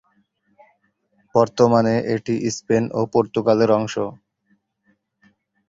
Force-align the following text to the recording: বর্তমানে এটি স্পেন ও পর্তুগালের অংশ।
বর্তমানে 1.35 1.95
এটি 2.15 2.35
স্পেন 2.55 2.83
ও 2.93 3.01
পর্তুগালের 3.13 3.71
অংশ। 3.77 3.95